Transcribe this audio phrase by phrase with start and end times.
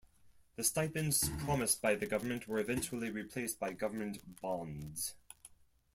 [0.55, 5.13] The stipends promised by the government were eventually replaced by government bonds.